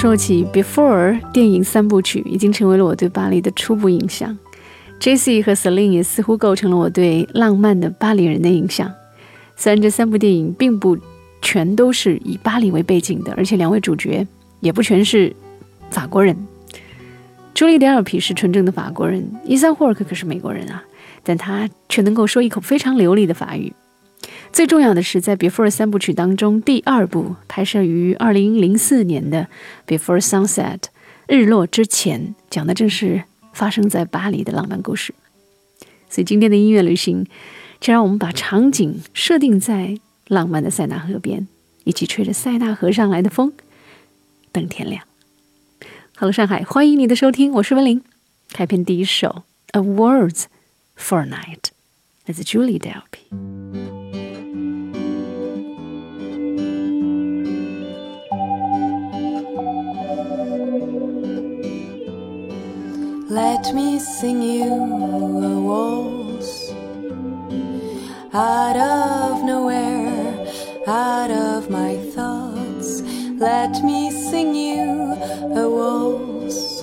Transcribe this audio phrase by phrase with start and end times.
[0.00, 4.38] 说起，《Before》电影三部曲已经成为了我对巴黎的初步印象。
[5.00, 5.42] J.C.
[5.42, 8.88] 和 Celine 也似乎构成了我对浪漫的巴黎人的印象。
[9.56, 10.96] 虽然这三部电影并不
[11.42, 14.24] 全都是以巴黎为背景的，而且两位主角
[14.60, 15.34] 也不全是
[15.90, 16.46] 法国人。
[17.52, 20.80] 朱莉·德尔皮是纯正的法国人，伊桑·霍尔克可是美国人啊，
[21.24, 23.72] 但他却能够说一口非常流利的法语。
[24.52, 29.46] 最重要的是，在《Before》三部曲当中，第二部拍摄于二零零四年的
[29.98, 30.78] 《Before Sunset》
[31.28, 33.22] 日落之前，讲的正是
[33.52, 35.14] 发生在巴黎的浪漫故事。
[36.08, 37.26] 所以今天的音乐旅行，
[37.80, 41.46] 就让我们把场景设定在浪漫的塞纳河边，
[41.84, 43.52] 一起吹着塞纳河上来的风，
[44.50, 45.04] 等天亮。
[46.16, 48.02] Hello，上海，欢迎你的收听，我是温玲。
[48.50, 49.44] 开篇第一首
[49.78, 50.44] 《A Words
[50.98, 51.60] for Night》，
[52.26, 53.97] 来自 Julie Delpy。
[63.30, 66.70] Let me sing you a waltz
[68.32, 70.46] out of nowhere,
[70.86, 73.02] out of my thoughts.
[73.38, 75.12] Let me sing you
[75.62, 76.80] a waltz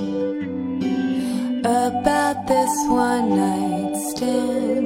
[1.66, 4.85] about this one night stand.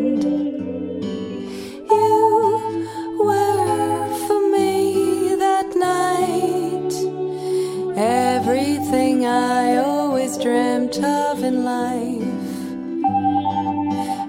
[11.50, 12.54] In life.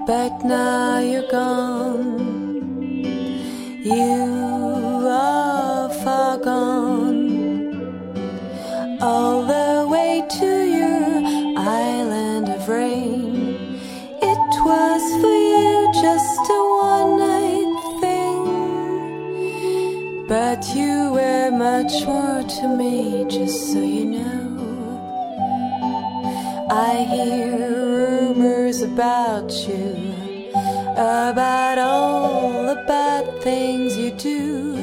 [0.07, 2.83] But now you're gone.
[3.95, 4.23] You
[5.07, 7.21] are far gone
[9.09, 11.11] all the way to your
[11.59, 13.57] island of rain.
[14.33, 15.75] It was for you
[16.07, 16.61] just a
[16.91, 18.43] one night thing,
[20.33, 22.95] but you were much more to me,
[23.37, 24.10] just so you know.
[26.83, 29.93] I hear rumors about you,
[30.95, 34.83] about all the bad things you do.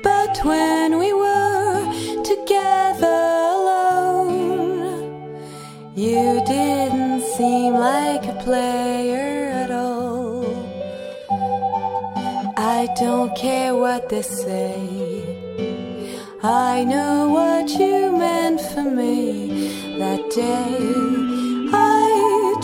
[0.00, 1.82] But when we were
[2.22, 3.18] together
[3.56, 5.10] alone,
[5.96, 10.46] you didn't seem like a player at all.
[12.56, 14.78] I don't care what they say.
[16.44, 21.07] I know what you meant for me that day.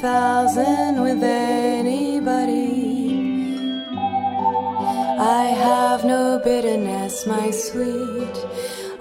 [0.00, 2.70] thousand with anybody.
[5.18, 8.36] I have no bitterness, my sweet.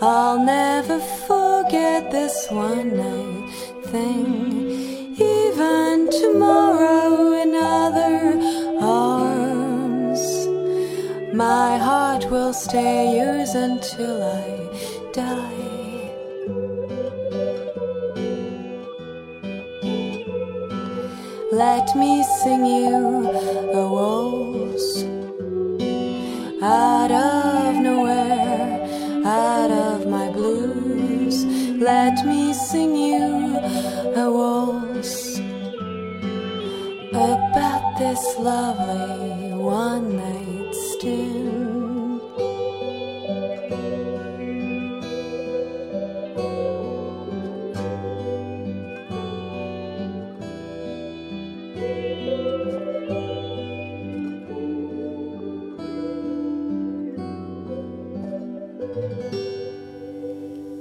[0.01, 3.49] I'll never forget this one night
[3.85, 5.15] thing.
[5.17, 8.37] Even tomorrow in other
[8.81, 10.21] arms,
[11.33, 15.58] my heart will stay yours until I die.
[21.59, 23.29] Let me sing you
[23.81, 25.03] a waltz
[26.63, 31.43] out of nowhere, out of my blues.
[31.75, 33.57] Let me sing you
[34.23, 35.39] a waltz
[37.11, 41.58] about this lovely one night stand.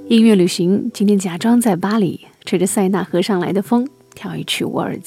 [0.09, 5.01] 音乐旅行，今天假装在巴黎，吹着塞纳河上来的风，跳一曲《Words》。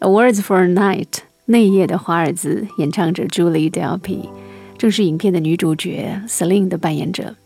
[0.00, 4.28] A Words for a Night，内夜的华尔兹，演唱者 Julie Delpy，
[4.76, 7.36] 正是影片的女主角 Celine 的扮演者，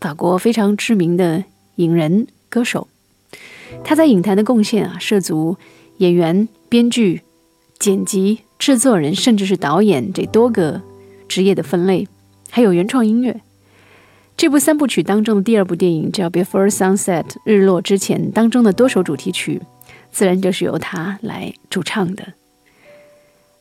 [0.00, 1.44] 法国非常知名的
[1.74, 2.88] 影人歌手。
[3.84, 5.58] 她在影坛的贡献啊，涉足
[5.98, 7.20] 演员、编剧、
[7.78, 10.80] 剪辑、制作人，甚至是导演这多个
[11.28, 12.08] 职业的分类，
[12.48, 13.42] 还有原创音乐。
[14.36, 19.62] 这部三部曲当中的第二部电影叫《Before Sunset》日落之前当中的多首主题曲，
[20.10, 22.34] 自然就是由他来主唱的。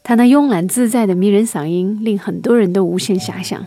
[0.01, 3.65] 他那慵懒自在的迷人嗓音，令很多人都无限遐想。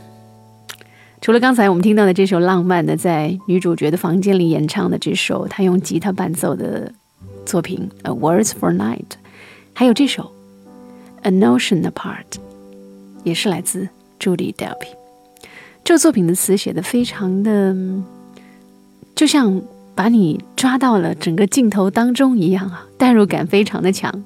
[1.23, 6.93] 除了刚才我们听到的这首浪漫的，在女主角的房间里演唱的这首她用吉他伴奏的
[7.47, 8.99] 作品《A Words for Night》，
[9.73, 10.25] 还有这首
[11.23, 12.25] 《A Notion Apart》，
[13.23, 13.89] 也是来自
[14.19, 14.89] 朱莉·戴尔皮。
[15.87, 17.73] 这个作品的词写的非常的，
[19.15, 19.63] 就像
[19.95, 24.25] 把你抓到了整个镜头当中一样啊，代入感非常的强。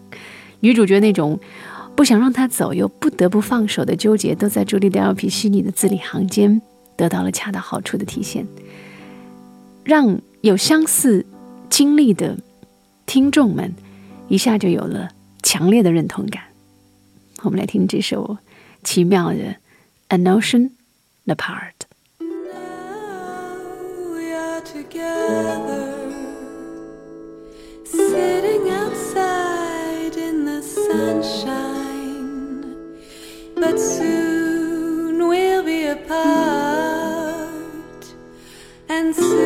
[0.61, 1.39] 女主角那种
[1.95, 6.63] 不想让他走又不得不放手的纠结，都在朱莉·戴尔皮细腻的字里行间。
[6.97, 8.47] 得到了恰到好处的体现，
[9.85, 11.27] 让有相似
[11.69, 12.39] 经历的
[13.05, 13.75] 听众们
[14.29, 15.11] 一下就有了
[15.43, 16.43] 强烈的认同感。
[17.43, 18.39] 我们来听这首
[18.83, 19.37] 奇妙的
[20.09, 20.71] 《A Notion
[21.29, 21.87] apart.
[22.21, 23.57] Now
[24.13, 26.13] we are together,
[27.85, 32.17] sitting outside in the sunshine,
[33.55, 36.15] but soon we'll be apart
[38.89, 39.15] and.
[39.15, 39.40] Soon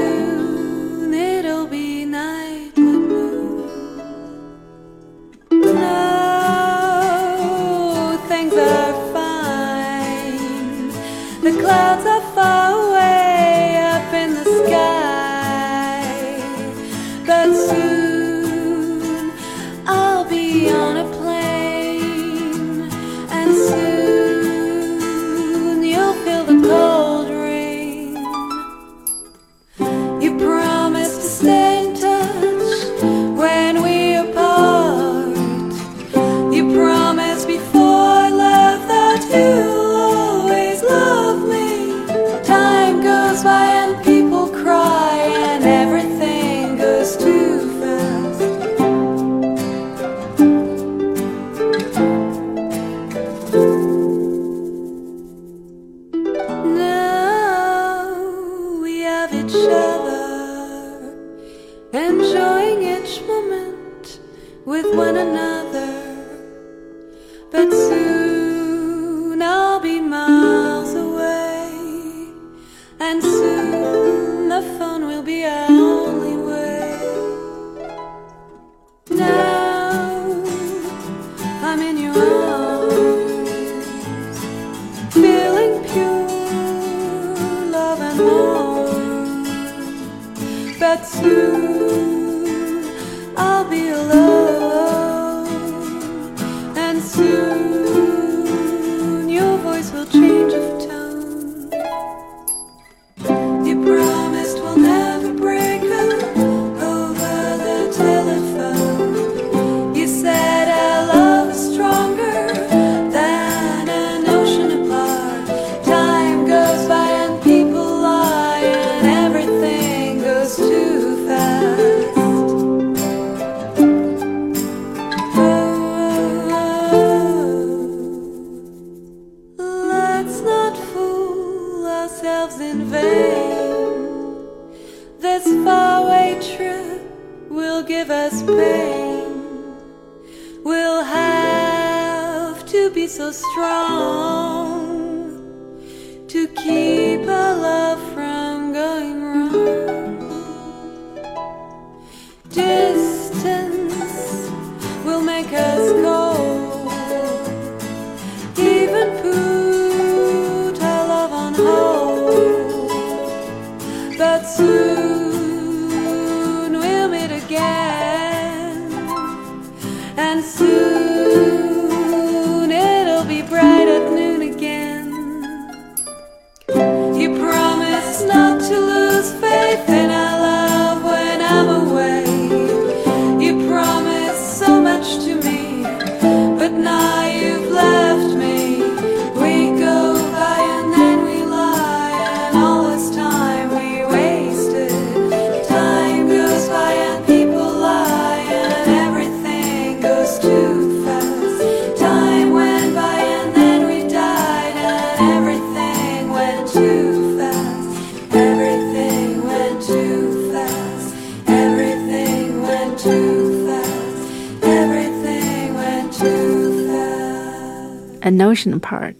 [218.25, 219.17] A Notion Apart，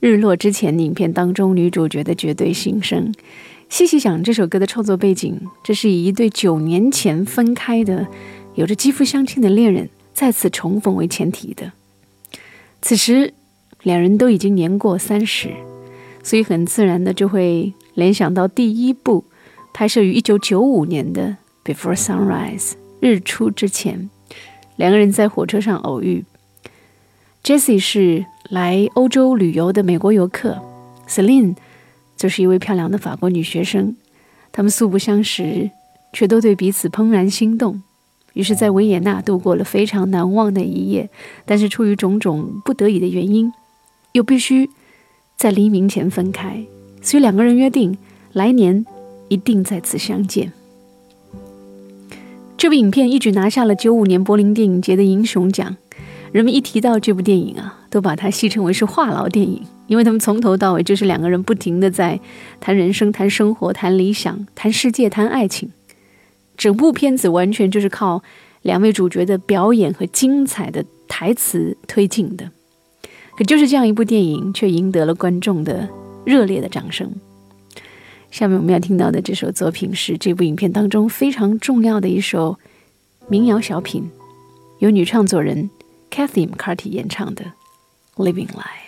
[0.00, 3.14] 日落之前影片当中女主角的绝对心声。
[3.68, 8.08] 细细想这首歌的创作背景，这是以一对九年前分开的、
[8.56, 11.70] 有着肌肤相亲的恋人再次重逢为前提的。
[12.82, 13.32] 此时，
[13.84, 15.50] 两人都已经年过三十，
[16.24, 19.24] 所以很自然的就会联想到第一部
[19.72, 21.36] 拍摄于一九九五年的
[21.72, 24.10] 《Before Sunrise》日出之前，
[24.74, 26.24] 两个人在火车上偶遇。
[27.42, 30.60] Jessie 是来欧洲旅游的美国游客
[31.08, 31.54] ，Celine
[32.16, 33.96] 就是一位漂亮的法国女学生。
[34.50, 35.70] 他们素不相识，
[36.12, 37.80] 却都对彼此怦然心动。
[38.32, 41.08] 于是，在维也纳度过了非常难忘的一夜。
[41.46, 43.52] 但是，出于种种不得已的原因，
[44.12, 44.68] 又必须
[45.36, 46.64] 在黎明前分开。
[47.00, 47.96] 所以，两个人约定
[48.32, 48.84] 来年
[49.28, 50.52] 一定再次相见。
[52.56, 55.76] 这部影片一举拿下了九五年柏林电影节的银熊奖。
[56.32, 62.18] 人们一提到这部电影啊，都把它戏称为是话痨电影，因为他们从头到尾就是两个人不停的在
[62.60, 65.70] 谈人生、谈生活、谈理想、谈世界、谈爱情。
[66.56, 68.22] 整部片子完全就是靠
[68.62, 72.50] 两位主角的表演和精彩的台词推进的。
[73.36, 75.88] 可就是这样一部电影，却赢得了观众的
[76.24, 77.10] 热烈的掌声。
[78.30, 82.58] 下面我们要听到的这首作品是这部影片当中非常重要的一首
[83.28, 84.08] 民谣小品，
[84.78, 85.68] 由女创作人。
[86.12, 87.44] Kathy McCarthy 演唱的
[88.20, 88.80] 《living life.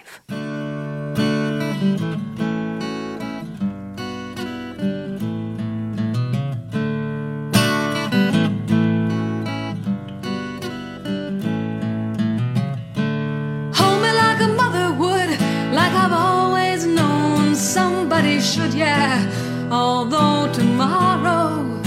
[18.22, 19.26] somebody should, yeah.
[19.70, 21.80] Although tomorrow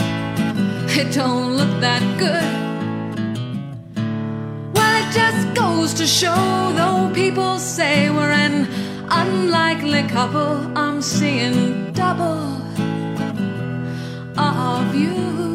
[0.90, 2.65] it don't look that good.
[5.16, 8.68] Just goes to show, though people say we're an
[9.10, 12.62] unlikely couple, I'm seeing double
[14.38, 15.55] of you.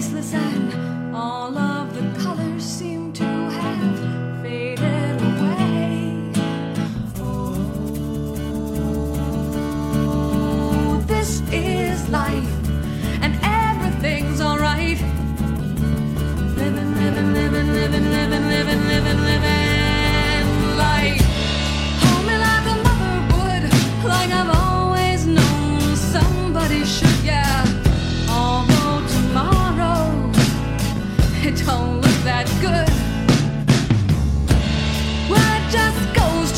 [0.00, 0.67] faceless eyes.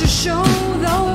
[0.00, 0.42] To show,
[0.80, 1.09] though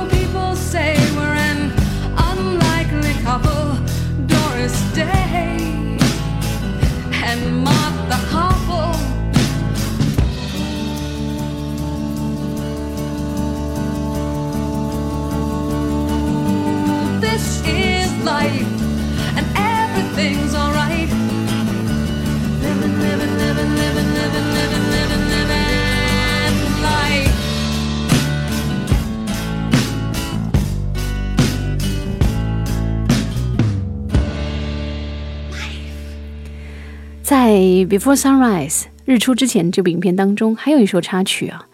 [37.88, 41.66] Before Sunrise》日出之前这部影片当中，还有一首插曲啊，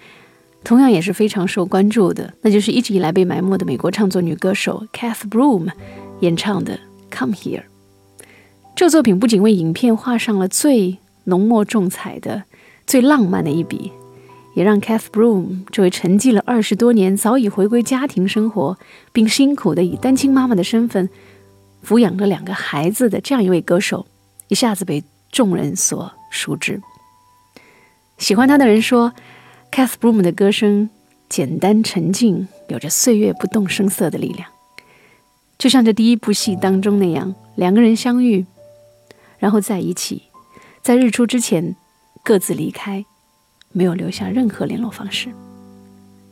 [0.62, 5.68] 同样也是非常受关注的，那就是一直以来被埋没的美国唱作女歌手 Kath Broom
[6.20, 6.78] 演唱的
[7.16, 7.60] 《Come Here》。
[8.76, 12.42] 这作品不仅为影片画上了最浓墨重彩的、
[12.86, 13.90] 最浪漫的一笔，
[14.54, 18.76] 也让 Kath Broom 这位沉寂了二十多年、早已回归家庭生活，
[19.12, 21.08] 并辛苦的以单亲妈妈的身份
[21.82, 24.06] 抚养了两个孩子的这样一位歌手，
[24.48, 25.02] 一下子被
[25.32, 26.80] 众人所熟知。
[28.18, 29.12] 喜欢他的人说
[29.72, 30.88] ，Kath Bloom 的歌声
[31.28, 34.48] 简单沉静，有着岁月不动声色的力量，
[35.58, 38.46] 就像这第一部戏当中那样，两个人相遇，
[39.38, 40.22] 然后在一起，
[40.82, 41.74] 在日出之前
[42.22, 43.04] 各自离开，
[43.72, 45.30] 没有留下任何联络方式，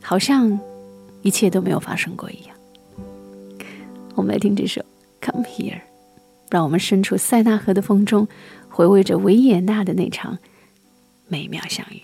[0.01, 0.57] 好像
[1.23, 2.55] 一切都没有发生过一样。
[4.15, 4.81] 我们来听这首
[5.25, 5.73] 《Come Here》，
[6.51, 8.27] 让我们身处塞纳河的风中，
[8.69, 10.37] 回味着维也纳的那场
[11.29, 12.01] 美妙相遇。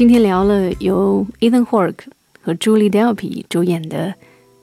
[0.00, 2.06] 今天聊了由 Ethan Hawke
[2.40, 4.14] 和 Julie Delpy 主演的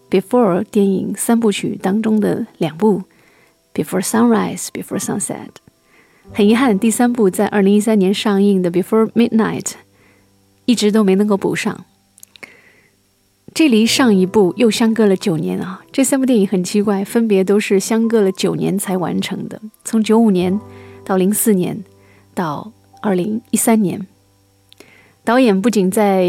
[0.19, 3.03] 《Before》电影三部曲当中的两部，
[3.75, 5.29] 《Before Sunrise》、《Before Sunset》。
[6.33, 9.61] 很遗憾，第三部在二零一三年上映的《Before Midnight》
[10.65, 11.85] 一直都没能够补上。
[13.53, 15.83] 这离上一部又相隔了九年啊！
[15.91, 20.59] 这三部电影很奇怪，分别都是相隔了九年才完成的，从九五年
[21.05, 21.83] 到零四年
[22.33, 22.71] 到
[23.03, 24.07] 二零一三年。
[25.27, 26.25] 导演不仅在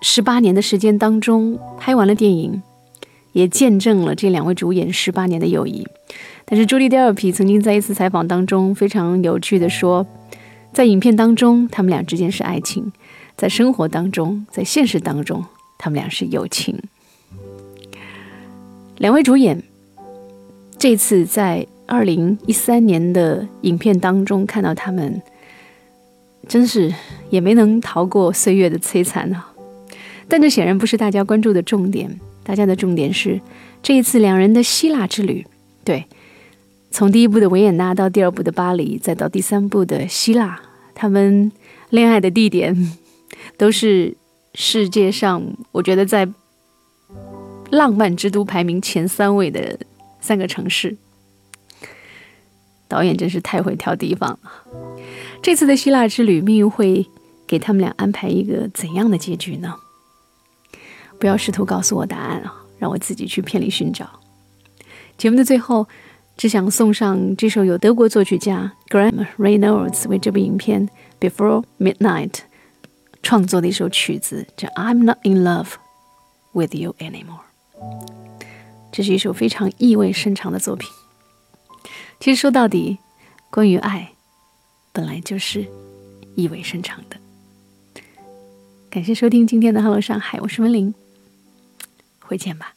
[0.00, 2.62] 十八年的时间当中拍完了电影，
[3.34, 5.86] 也见证了这两位主演十八年的友谊。
[6.46, 10.06] 但是朱莉·戴尔皮曾经在一次采访当中非常有趣的说，
[10.72, 12.90] 在影片当中他们俩之间是爱情，
[13.36, 15.44] 在生活当中，在现实当中，
[15.76, 16.80] 他们俩是友情。
[18.96, 19.62] 两位主演
[20.78, 25.20] 这次在二零一三年的影片当中看到他们。
[26.48, 26.92] 真是
[27.30, 29.52] 也没能逃过岁月的摧残啊！
[30.28, 33.40] 但这显然不是大家关注的重点，大家的重点是
[33.82, 35.46] 这一次两人的希腊之旅。
[35.84, 36.06] 对，
[36.90, 40.60] 从第一部的维也纳到第二部的巴黎，再到第三部的希腊，
[40.94, 41.50] 他们
[41.90, 42.92] 恋爱的地点
[43.56, 44.16] 都是
[44.54, 46.28] 世界上我觉得在
[47.70, 49.78] 浪漫之都排名前三位的
[50.20, 50.96] 三个城市。
[52.88, 54.38] 导演真是太会挑地方了。
[55.42, 57.04] 这次的希腊之旅，命运会
[57.48, 59.74] 给他们俩安排一个怎样的结局呢？
[61.18, 64.08] 不要试图告诉我答案啊，让我自己去片里寻找。
[65.18, 65.88] 节目的最后，
[66.36, 70.88] 只想送上这首由德国作曲家 Graham Reynolds 为这部影片
[71.20, 72.30] 《Before Midnight》
[73.20, 75.72] 创作的一首曲子，叫《I'm Not in Love
[76.52, 77.40] with You Anymore》。
[78.92, 80.88] 这是一首非常意味深长的作品。
[82.20, 82.98] 其实说到底，
[83.50, 84.12] 关于爱。
[84.92, 85.66] 本来就是
[86.36, 87.16] 意味深长的。
[88.90, 90.94] 感谢收听今天的《Hello 上海》，我是温玲，
[92.20, 92.74] 回见吧。